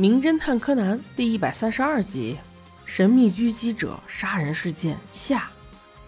[0.00, 2.36] 名侦探柯南第一百三十二集：
[2.84, 5.50] 神秘狙击者杀人事件下。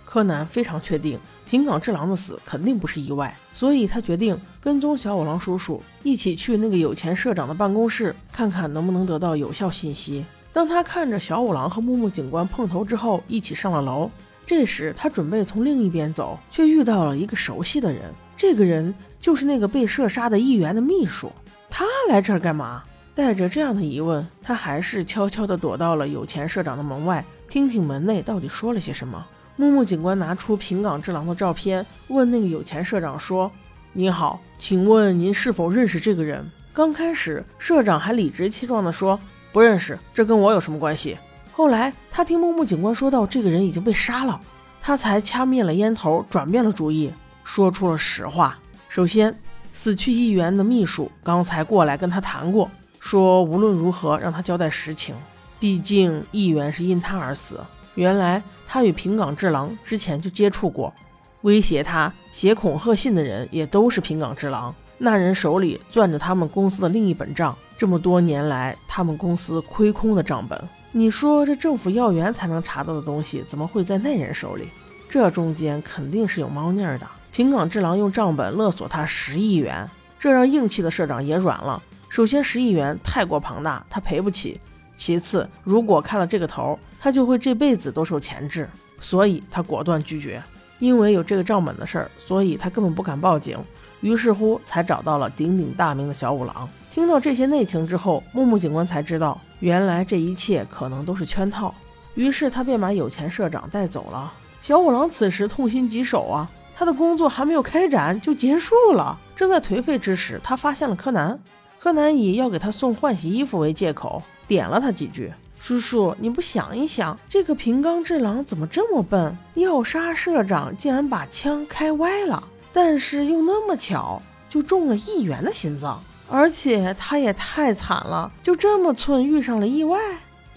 [0.05, 10.25] 柯南非常确定平冈治郎的死肯定不是意外，所以他决定跟踪小五郎叔叔，一起去那个有钱社长的办公室，看看能不能得到有效信息。
[10.53, 14.09] 当他看着小五郎和木木警官碰头之后，一起上了楼。
[14.47, 18.03] 这时他准备从另一边走，却遇到了一个熟悉的人。
[18.37, 21.33] 这个人就是那个被射杀的议员的秘书。
[21.69, 22.85] 他来这儿干嘛？
[23.21, 29.27] 带着这样的疑问，他还是悄悄地躲到了有钱社长的门外，听听门内到底说了些什么。
[29.57, 33.53] 木木警官拿出平冈之狼的照片，问那个有钱社长说
[33.93, 39.21] ：“你好，请问您是否认识这个人？”刚开始，社长还理直气壮地说
[39.53, 41.19] ：“不认识，这跟我有什么关系？”
[41.53, 44.41] 后来，他听木木警官说到这个人已经被杀了，
[44.81, 47.13] 他才掐灭了烟头，转变了主意，
[47.45, 48.59] 说出了实话。
[48.89, 49.39] 首先，
[49.75, 52.71] 死去议员的秘书刚才过来跟他谈过。
[53.01, 55.15] 说无论如何让他交代实情，
[55.59, 57.59] 毕竟议员是因他而死。
[57.97, 60.93] 原来他与平冈治郎之前就接触过，
[61.41, 64.73] 威胁他写恐吓信的人也都是平冈治郎。
[64.99, 70.63] 那人手里攥着他们公司的另一本账，这么多年来他们公司亏空的账本。
[70.93, 74.69] 你说这政府要员才能查到的东西，怎么会在那人手里？
[75.09, 77.01] 这中间肯定是有猫腻的。
[77.33, 81.83] 平冈治郎用账本勒索他十亿元，这让硬气的社长也软了。
[82.11, 84.61] 首先，十亿元太过庞大，他赔不起。
[84.97, 88.69] 其次，如果开了这个头，他就会这辈子都受钳制，
[89.01, 90.43] 所以他果断拒绝。
[90.81, 93.57] 因为有这个账本的事儿，所以他根本不敢报警。
[94.01, 96.69] 于是乎，才找到了鼎鼎大名的小五郎。
[96.93, 101.73] 听到这些内情之后，木木警官才知道，原来这一切可能都是圈套。
[102.17, 104.33] 于是他便把有钱社长带走了。
[104.63, 109.17] 小五郎此时痛心疾首啊，他的工作还没有开展就结束了。
[109.37, 111.39] 正在颓废之时，他发现了柯南。
[111.83, 115.33] 柯南以要给他送换洗衣服为借口，点了他几句。
[115.59, 119.35] 叔叔，你不想一想，这个平冈治郎怎么这么笨？
[119.55, 124.21] 要杀社长，竟然把枪开歪了，但是又那么巧，
[124.51, 125.99] 就中了议员的心脏。
[126.29, 129.99] 而且他也太惨了，就这么寸遇上了意外。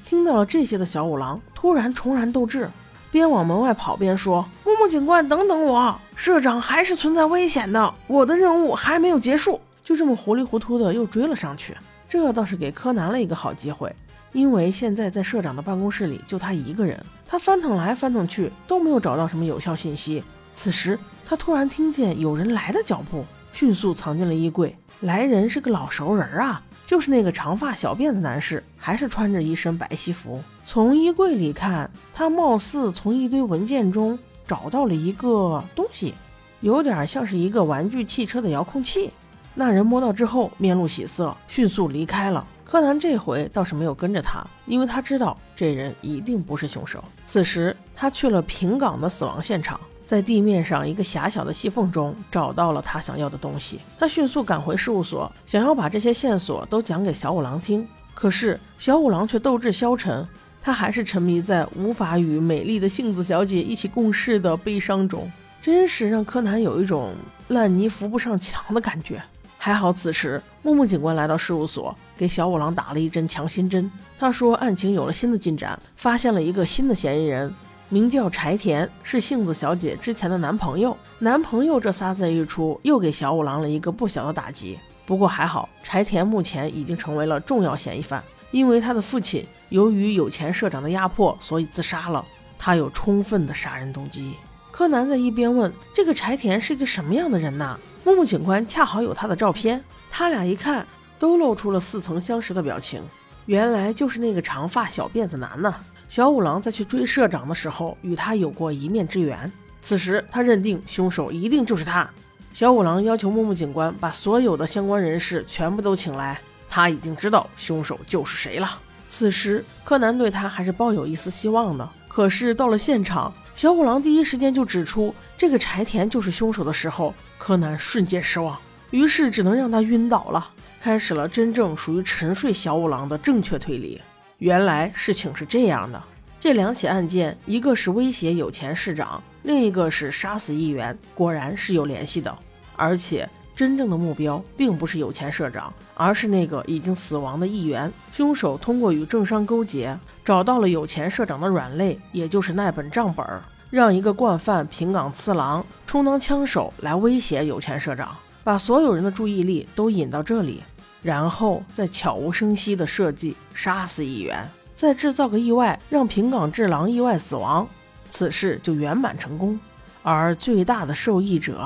[0.05, 2.69] 听到了这些的小五郎突然重燃斗志，
[3.13, 11.75] 边往门外跑边说：“木木警官，等等我，社长还是存在危险的，我的任务还没有结束。”就这么糊里糊涂的又追了上去，
[12.07, 13.93] 这倒是给柯南了一个好机会，
[14.31, 20.23] 因为现在在社长的办公室里就他一个人，他翻腾来翻腾去都没有找到什么有效信息。
[20.55, 24.75] 此时他突然听见有人来的脚步，迅速藏进了衣柜。
[25.01, 30.41] 来人是个老熟人啊，就是那个长发小辫子男士，还是穿着一身白西服。
[30.65, 34.17] 从衣柜里看，他貌似从一堆文件中
[34.47, 36.13] 找到了一个东西，
[36.61, 39.11] 有点像是一个玩具汽车的遥控器。
[39.55, 42.45] 那人摸到之后，面露喜色，迅速离开了。
[42.65, 47.03] 柯南这回倒是没有跟着他，因为他知道这人一定不是凶手。
[47.25, 53.79] 此时，他去了平冈的死亡现场，在地面上一个狭小的细缝中找到了他想要的东西。
[53.99, 57.87] 他迅速赶回事务所，想要把这些线索都讲给小五郎听。
[58.15, 60.27] 可是小五郎却斗志消沉，
[60.59, 65.31] 他还是沉迷在无法与美丽的杏子小姐一起共事的悲伤中，
[65.61, 67.13] 真是让柯南有一种
[67.49, 69.21] 烂泥扶不上墙的感觉。
[69.65, 73.89] 还好，此时木木警官来到事务所，给小五郎打了一针强心针。
[74.19, 77.55] 他说，案情有了新的进展，发现了一个新的嫌疑人，
[77.87, 80.97] 名叫柴田，是杏子小姐之前的男朋友。
[81.19, 84.77] 男朋友这仨字一出，又给小五郎了一个不小的打击。
[85.05, 88.21] 不过还好，柴田目前已经成为了重要嫌疑犯，
[88.51, 92.25] 因为他的父亲由于有钱社长的压迫，所以自杀了。
[92.59, 94.33] 他有充分的杀人动机。
[94.71, 99.81] 柯南在一边问：“这个柴田是个什么样的人呐？”木木警官恰好有他的照片，
[100.11, 100.85] 他俩一看
[101.17, 103.01] 都露出了似曾相识的表情。
[103.45, 105.73] 原来就是那个长发小辫子男呢。
[106.09, 109.49] 小五郎在去追社长的时候，与他有过一面之缘。
[109.81, 112.09] 此时他认定凶手一定就是他。
[112.53, 116.39] 小五郎要求木木警官把所有的相关人士全部都请来，
[116.69, 118.69] 他已经知道凶手就是谁了。
[119.07, 121.89] 此时柯南对他还是抱有一丝希望的。
[122.09, 127.13] 可是到了现场，小五郎第一时间就指出这个柴田就是凶手的时候。
[127.45, 128.57] 柯南瞬间失望，
[128.91, 130.47] 于是只能让他晕倒了，
[130.79, 134.01] 开始了真正属于沉睡小五郎的正确推理。
[134.37, 136.01] 原来事情是这样的，
[136.39, 142.33] 这两起案件，一个是威胁有钱市长，另一个是杀死议员，果然是有联系的。
[142.77, 147.91] 而且真正的目标并不是有钱社长，而是那个已经死亡的议员。
[148.13, 153.43] 凶手通过与政商勾结，找到了有钱社长的软肋，也就是那本账本儿。
[153.73, 160.61] 让一个惯犯平冈次郎充当枪手来威胁有钱社长，把所有人的注意力都引到这里。
[161.01, 167.67] 然后再悄无声息地设计杀死议员，再制造个意外，让平冈治郎意外死亡，
[168.11, 169.59] 此事就圆满成功。
[170.03, 171.59] 而最大的受益者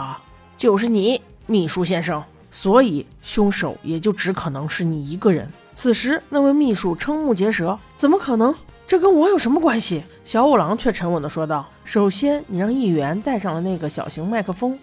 [0.56, 2.24] 就是你，秘书先生。
[2.50, 5.52] 所以凶手也就只可能是你一个人。
[5.74, 8.56] 此时，那位秘书瞠目结舌：“怎么可能？
[8.88, 14.80] 这跟我有什么关系？”小五郎却沉稳地说道：“首先，你让议员带上了那个小型麦克风。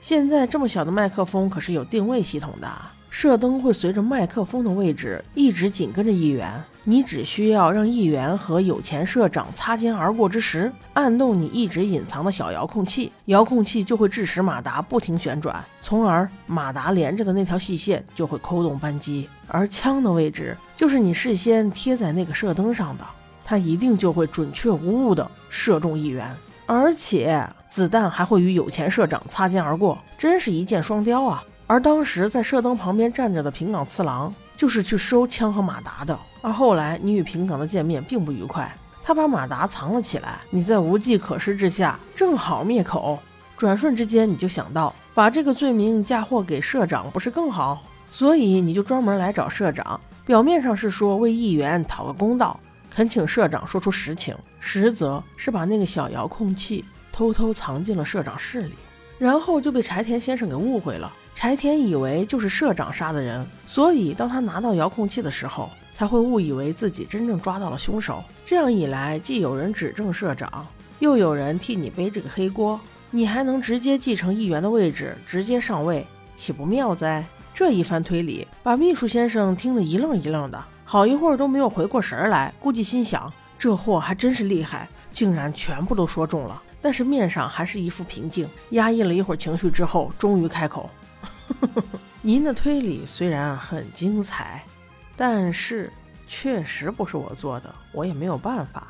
[0.00, 2.68] 现在这么小的麦克风可是有定位系统的，
[3.10, 6.50] 射灯会随着麦克风的位置一直紧跟着议员。
[6.82, 19.28] 你只需要让议员和有钱社长擦肩而过之时，按动你一直隐藏的小遥控器，遥控器就会致使马达不停旋转，从而马达连着的那条细线就会扣动扳机。
[19.46, 23.04] 而枪的位置就是你事先贴在那个射灯上的，
[23.50, 26.32] 他一定就会准确无误地射中议员，
[26.66, 31.42] 而且。”子弹还会与有钱社长擦肩而过，真是一箭双雕啊！
[31.68, 36.18] 而当时在射灯旁边站着的平冈次郎，就是去收枪和马达的。
[36.42, 38.72] 而后来你与平冈的见面并不愉快，
[39.04, 43.18] 他把马达藏了起来，你在无计可施之下正好灭口。
[43.56, 47.82] 转瞬之间，你就想到把这个罪名嫁祸给社长不是更好？
[48.10, 52.58] 所以你就专门来找社长，表面上是说为议员讨个公道，
[52.90, 56.84] 恳请社长说出实情，实则是把那个小遥控器。
[57.12, 58.74] 偷偷藏进了社长室里，
[59.18, 61.12] 然后就被柴田先生给误会了。
[61.34, 68.24] 柴田以为就是社长杀的人，所以当他拿到遥控器的时候，才会误以为自己真正抓到了凶手。
[68.46, 70.66] 这样一来，既有人指证社长，
[71.00, 77.22] 又有人替你背这个黑锅，你还能直接继承议员的位置，直接上位，岂不妙哉？
[77.52, 86.60] 这一番推理，把秘书先生听得一愣一愣的，好一会儿都没有回过神来，估计心想：这货还真是厉害，竟然全部都说中了。
[86.82, 90.90] 但是面上还是一副平静，压抑了一会儿情绪之后，终于开口
[92.22, 94.64] ：“您的推理虽然很精彩，
[95.16, 95.92] 但是
[96.26, 98.88] 确实不是我做的，我也没有办法。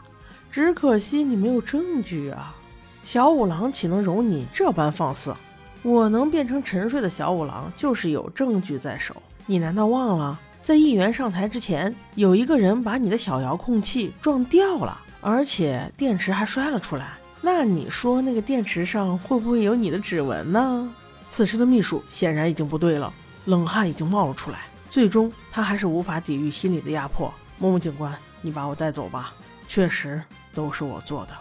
[0.50, 2.56] 只可惜你没有证据啊！
[3.04, 5.34] 小五郎岂能容你这般放肆？
[5.82, 9.14] 我能变成沉睡的小五郎，就是有证据在手。
[9.44, 20.94] 你难道忘了，在议员上台之前，有一个人把你的小遥控器撞掉了，而且电池还摔了出来？”那你说那个电池上会不会有你的指纹呢？
[21.28, 23.12] 此时的秘书显然已经不对了，
[23.46, 24.60] 冷汗已经冒了出来。
[24.88, 27.34] 最终，他还是无法抵御心理的压迫。
[27.58, 29.32] 木木警官，你把我带走吧，
[29.66, 30.22] 确实
[30.54, 31.32] 都是我做的。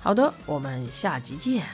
[0.00, 1.64] 好的，我们下集见。